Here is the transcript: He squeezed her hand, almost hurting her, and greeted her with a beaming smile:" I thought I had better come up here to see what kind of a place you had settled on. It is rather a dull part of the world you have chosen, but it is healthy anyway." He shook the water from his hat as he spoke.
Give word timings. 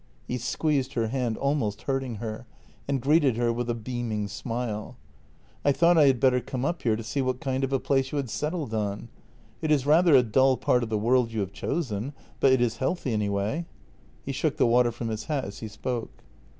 He 0.27 0.39
squeezed 0.39 0.93
her 0.93 1.09
hand, 1.09 1.37
almost 1.37 1.83
hurting 1.83 2.15
her, 2.15 2.47
and 2.87 2.99
greeted 2.99 3.37
her 3.37 3.53
with 3.53 3.69
a 3.69 3.75
beaming 3.75 4.27
smile:" 4.27 4.97
I 5.63 5.71
thought 5.71 5.95
I 5.95 6.07
had 6.07 6.19
better 6.19 6.39
come 6.39 6.65
up 6.65 6.81
here 6.81 6.95
to 6.95 7.03
see 7.03 7.21
what 7.21 7.39
kind 7.39 7.63
of 7.63 7.71
a 7.71 7.77
place 7.77 8.11
you 8.11 8.15
had 8.15 8.27
settled 8.27 8.73
on. 8.73 9.09
It 9.61 9.69
is 9.69 9.85
rather 9.85 10.15
a 10.15 10.23
dull 10.23 10.57
part 10.57 10.81
of 10.81 10.89
the 10.89 10.97
world 10.97 11.31
you 11.31 11.41
have 11.41 11.53
chosen, 11.53 12.13
but 12.39 12.51
it 12.51 12.61
is 12.61 12.77
healthy 12.77 13.13
anyway." 13.13 13.67
He 14.23 14.31
shook 14.31 14.57
the 14.57 14.65
water 14.65 14.91
from 14.91 15.09
his 15.09 15.25
hat 15.25 15.45
as 15.45 15.59
he 15.59 15.67
spoke. 15.67 16.23